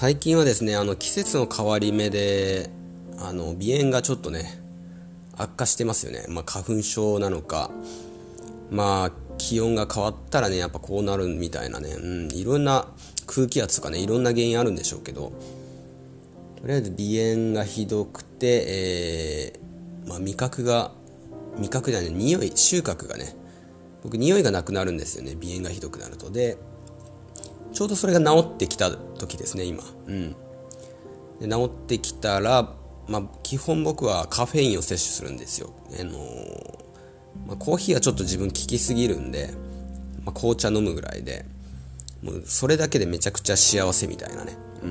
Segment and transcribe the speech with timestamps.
[0.00, 2.70] 最近はですねあの季節の変わり目で
[3.18, 4.62] あの鼻炎がちょっとね
[5.36, 7.72] 悪化してますよね、まあ、花粉症なのか
[8.70, 12.86] まあ気温が変わったらねやっぱこうなるみたいなね、うん、いろんな
[13.26, 15.32] 空気圧とかねいろんな原因あるんでしょうけど
[16.60, 20.92] とりあえず鼻炎がひどくて、えー、まあ、味覚が
[21.56, 23.34] 味覚じゃない匂い収穫がね
[24.04, 26.30] 僕匂いがなくなるんですよね鼻炎がひどくなると。
[26.30, 26.56] で
[27.72, 29.82] ちょうどそれが治ってきた時ですね今。
[30.06, 30.36] うん。
[31.40, 32.74] で治ってきたら
[33.08, 35.72] まあ基本僕はカフェインを摂取するんですよ。
[35.88, 36.78] あのー、
[37.46, 39.50] まあ、コーヒーはちょっと自分効きすぎるんで、
[40.24, 41.44] まあ、紅茶飲むぐらいで
[42.22, 44.56] もうそれだけでめちゃくちゃ幸せみたいなね。
[44.82, 44.90] うん、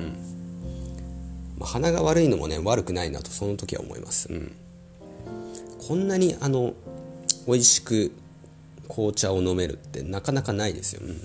[1.58, 4.32] まあ、鼻が悪いのもね悪くないなとその時は思います。
[4.32, 4.52] うん。
[5.86, 6.74] こんなにあの
[7.46, 8.12] 美味しく
[8.88, 11.16] 紅茶を飲めるってなかなかないですよ、うん、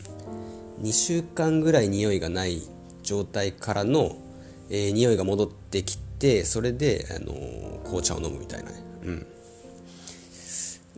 [0.83, 2.61] 2週間ぐらい匂いがない
[3.03, 4.17] 状態からの、
[4.69, 9.25] えー、匂いが戻ってきてそれで、あのー、紅茶を飲むみたいなね、うん、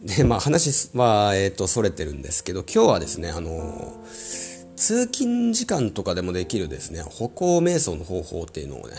[0.05, 8.95] でまあ話は、えーと、それてるんですけど今日はですね、あのー、通勤時間とかでもできるですね歩行瞑想の方法っていうのをね、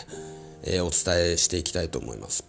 [0.63, 2.45] え、お伝えしていきたいと思います。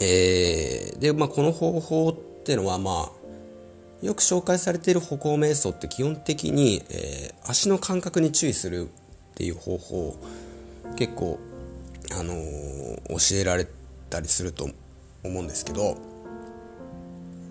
[0.00, 3.15] え、で、まあ、この方法っていうのはまあ
[4.06, 8.88] よく紹介されている歩行瞑想って基本的に、えー、足の感覚に注意するっ
[9.34, 10.16] ていう方法を
[10.96, 11.40] 結構、
[12.12, 13.66] あのー、教えられ
[14.08, 14.68] たりすると
[15.24, 15.98] 思うんですけど、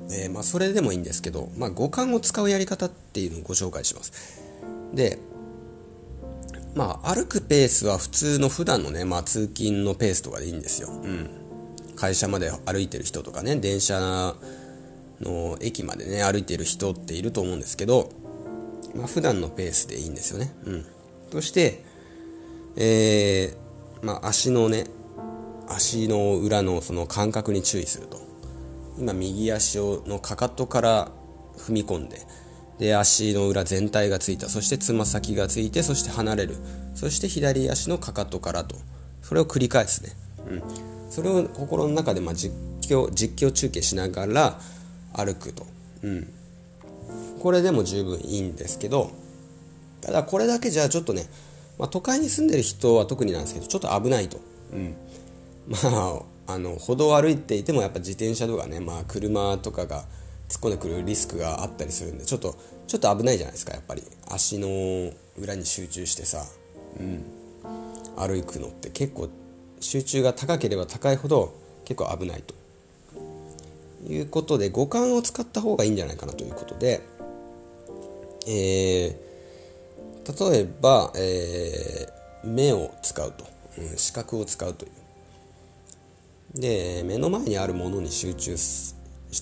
[0.09, 4.41] えー、まあ、それでもいいんですけど、まあ、五感を使うやり方っていうのをご紹介します。
[4.93, 5.19] で、
[6.73, 10.89] まあ、歩くペースは普通の普段のね、まあ、通勤のペースとかでいいんですよ。
[10.89, 11.29] うん。
[11.95, 14.35] 会社まで歩いてる人とかね、電車
[15.21, 18.09] の駅までね歩いてる人っていると思うんですけど、
[18.95, 20.53] まあ、普段のペースでいいんですよね。
[20.65, 20.85] うん、
[21.31, 21.83] そして、
[22.75, 24.85] えー、まあ、足のね
[25.67, 28.23] 足の裏のその感覚に注意すると。
[28.97, 31.11] 今右足をのかかとから
[31.57, 32.21] 踏み込んで
[32.79, 34.47] で足の裏全体がついた。
[34.47, 36.55] そしてつま先がついてそして離れる。
[36.93, 38.77] そして左足のかかとからと。
[39.25, 40.11] それを繰り返すね、
[40.47, 40.63] うん、
[41.09, 44.59] それを心の中でま実況実況中継しながら
[45.15, 45.65] 歩くと、
[46.03, 46.27] うん、
[47.39, 49.11] これでも十分いいんですけど
[50.01, 51.25] ただこれだけじゃちょっとね、
[51.79, 54.39] まあ、都会に住んでる人は特になんですけどちょっと危ないと、
[54.73, 54.95] うん、
[55.67, 60.03] まああの歩道を歩いていてもやっぱ自転車とかね、まあ、車とかが
[60.47, 62.55] 突っ込んでくるリスクがあったりするんでちょっと
[62.87, 64.03] ちょっと危ないじゃないですかやっぱり。
[64.29, 66.45] 足の裏に集中してさ、
[66.99, 67.23] うん、
[68.15, 68.89] 歩くのって。
[68.89, 69.29] 結構
[69.79, 71.53] 集中が高ければ高いほど
[71.83, 72.53] 結構危ないと
[74.07, 77.01] いうことで五感を使った方がいいんじゃないかなということで、
[78.47, 83.45] えー、例えば、えー、目を使うと、
[83.79, 84.91] うん、視覚を使うという。
[86.59, 88.93] で目の前にあるものに集中し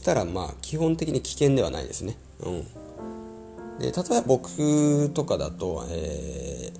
[0.03, 2.63] たらまあ基本的に危険ではないですね、うん、
[3.77, 6.71] で例えば僕とかだと、え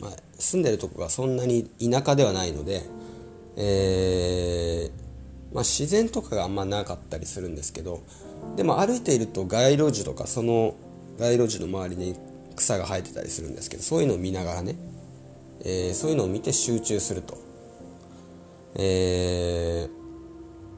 [0.00, 2.82] ーまあ、住んでるとこがそんなに田舎ではないので、
[3.58, 5.03] えー
[5.54, 8.02] まあ、自然とかがあんまなかったりするんですけど
[8.56, 10.74] でも歩いていると街路樹とかその
[11.18, 12.16] 街路樹の周りに
[12.56, 14.76] 草が生えてたりするんですけどそういうのを見ながらね、
[15.60, 17.38] えー、そういうのを見て集中すると、
[18.74, 19.88] え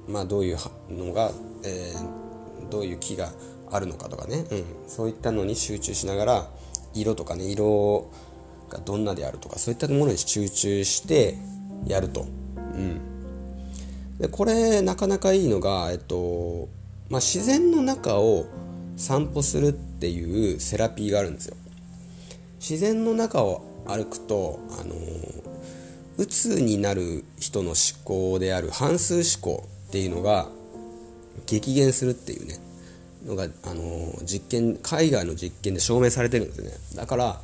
[0.07, 0.57] ー、まあどういう
[0.91, 1.31] のが、
[1.65, 3.33] えー、どういう木が
[3.71, 6.51] あるのかとかね、うん、そういったのに集中しながら
[6.95, 8.11] 色とかね色
[8.69, 11.39] がどんなであるとかそういったものに集中して
[11.87, 12.27] やると。
[12.57, 13.16] うん。
[14.19, 16.69] でこれなかなかいいのが、えっと
[17.11, 18.47] まあ、自然の中を
[18.97, 21.57] 散歩するっていうセラピーがあるんですよ。
[22.59, 24.95] 自然の中を歩くとあの
[26.19, 30.49] うつになる人の思考である反数思考っていうのが
[31.45, 32.59] 激減するっていうね
[33.27, 36.73] のがあの実験海外の実験で証明されてるんですよね。
[36.95, 37.41] だから、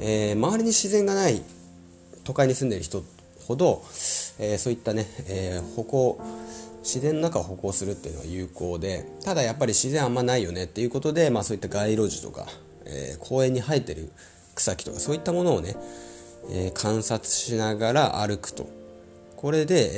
[0.00, 1.42] えー、周りに自然がない
[2.24, 3.04] 都会に住んでる人
[3.46, 3.84] ほど、
[4.38, 6.20] えー、そういったね、えー、歩行
[6.82, 12.46] 自然の中を歩行するっていうのは有効でただやっぱり自然あんまないよねっていうことで、まあ、そういった街路樹とか、
[12.84, 14.10] えー、公園に生えてる
[14.54, 15.74] 草木とかそういったものをね、
[16.48, 18.68] え観察しながら歩くと
[19.36, 19.90] これで、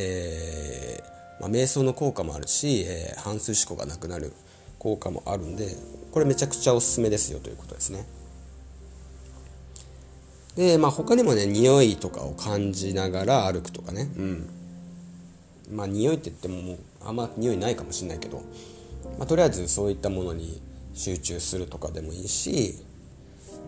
[0.96, 1.02] え
[1.40, 4.32] まあ、瞑想の効果もあるし、え反数思考がなくなる
[4.78, 5.76] 効果もあるんで
[6.10, 8.06] これめちゃくちゃおすすめですよということですね。
[10.56, 14.10] で、まあ、他にもね匂いとかを感じながら歩くとかね。
[14.16, 14.48] うん。
[15.70, 18.42] まあ匂いって言ってももうあんま匂いないかもしれないけど、
[19.18, 20.60] まあ、とりあえずそういったものに
[20.94, 22.74] 集中するとかでもいいし、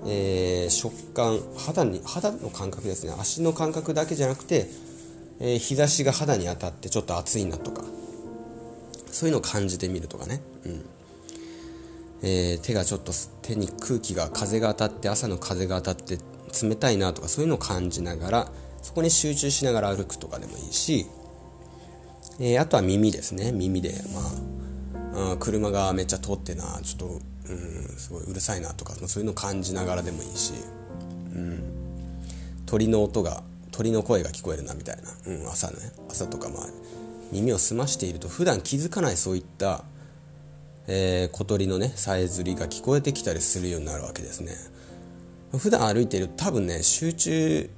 [0.06, 3.14] えー、食感肌に肌の感覚ですね。
[3.18, 4.68] 足の感覚だけじゃなくて、
[5.40, 7.84] えー、日差しが肌に当たってちょっと暑いなとか。
[9.10, 10.84] そういうのを感じてみるとかね、うん。
[12.22, 13.12] えー、手がちょっと
[13.42, 18.52] 手に空気が風が当たって朝の風が当たって冷たいなとかそういうのを感じながら
[18.82, 21.06] そこに集中しながら歩くとかでもいいし、
[22.40, 23.52] えー、あとは耳ですね。
[23.52, 30.54] 耳でまあ、うん、車がめっちゃ通ってなちょっと、うん、すごいうるさいなとかそういうのを感じながらでもいいし、
[31.34, 31.62] うん、
[32.66, 33.42] 鳥の音が
[33.72, 35.76] 鳥の声が聞こえるなみたいな、うん、朝ね。
[36.08, 36.66] 朝とかまあ
[37.32, 39.84] 耳を澄ましていると普段気づかないそういった、
[40.86, 44.52] えー、小鳥のねさえずりが聞こえてきたりするようになるわけですね。
[45.56, 47.70] 普段歩いている多分ね集中、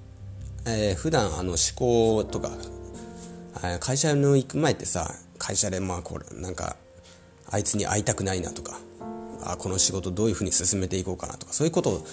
[0.67, 2.51] えー、普段あの思考とか
[3.79, 6.77] 会社の行く前ってさ会社でまあこれなんか
[7.51, 8.79] あいつに会いたくないなとか
[9.43, 12.07] あこの仕事どういうふうに進めていこうかなとかそういうことを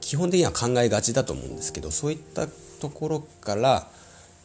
[0.00, 2.46] 基本的には考えがちだと思うんですけどそういった
[2.80, 3.88] ところから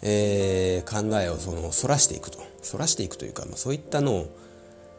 [0.05, 2.39] えー、考えをその反らしていくと。
[2.69, 4.37] 反らしていくというか、まあ、そういったのを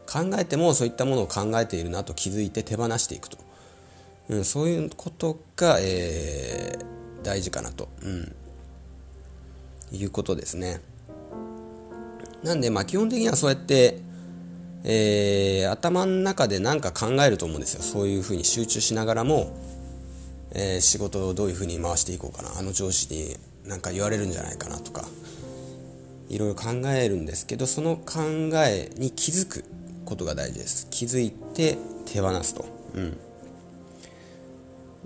[0.07, 3.37] 考えてもそういったものを考えているなと気づいて手放していくと、
[4.29, 8.35] うん、そういうことが、えー、大事かなと、うん、
[9.91, 10.81] いうことですね。
[12.43, 13.99] なんでまあ基本的にはそうやって、
[14.83, 17.81] えー、頭の中で何か考えると思うんですよ。
[17.81, 19.55] そういうふうに集中しながらも、
[20.51, 22.57] えー、仕事をどういうふうに回していこうかな。
[22.57, 23.35] あの上司に
[23.65, 25.05] なんか言われるんじゃないかなとか
[26.29, 28.21] いろいろ考えるんですけどその考
[28.65, 29.63] えに気づく
[30.05, 30.87] ことが大事です。
[30.91, 32.65] 気づいて手放すと。
[32.93, 33.17] うん。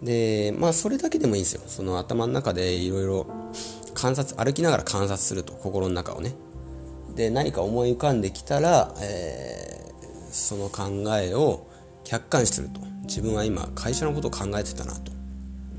[0.02, 1.62] でまあそれだけでもいいんですよ。
[1.68, 3.28] その頭の中でいろいろ
[3.94, 6.34] 観察歩きながら観察すると心の中をね。
[7.16, 11.68] で何か思い浮かんできたら、えー、その考えを
[12.04, 12.90] 客観視すると。
[13.04, 15.12] 自分は今会社のことを考えてたなと、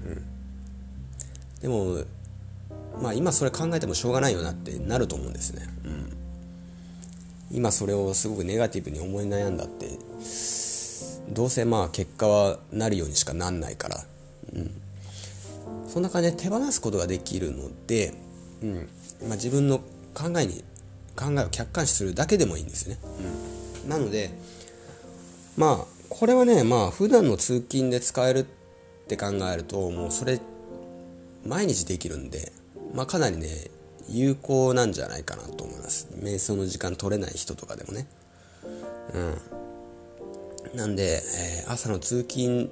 [0.04, 0.22] うん、
[1.60, 2.04] でも
[3.00, 6.12] まあ今それ考えてもしょうがないよなってなると思うんですね、うん、
[7.52, 9.96] 今それをすごくネガティブに思い悩んだって。
[11.32, 14.04] どうせまあ結果はなるようにしかなんないから、
[14.54, 14.70] うん、
[15.88, 18.14] そんな感じで手放すことができるので、
[18.62, 18.88] うん。
[19.22, 19.78] まあ、自分の
[20.14, 20.64] 考えに
[21.16, 22.98] 考えを客観視するだけでもいいんですね、
[23.84, 24.30] うん、なので
[25.56, 28.44] まあこれはねまあ普段の通勤で使えるっ
[29.08, 30.40] て考えるともうそれ
[31.44, 32.52] 毎日できるんで
[32.94, 33.70] まあ、かなりね
[34.08, 36.08] 有効なんじゃないかなと思います。
[36.16, 38.08] 瞑想の時間取れない人とかでもね。
[39.14, 40.76] うん。
[40.76, 41.22] なんで、
[41.64, 42.70] えー、朝の通勤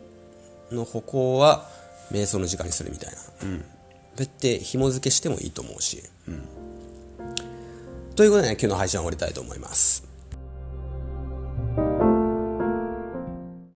[0.70, 1.66] の歩行は
[2.12, 3.18] 瞑想の時間にするみたいな。
[3.42, 3.58] うん。
[3.60, 6.02] そうやって紐付けしてもいいと思うし。
[6.26, 6.42] うん。
[8.18, 10.07] ということでね今日の配信は終わりたいと思います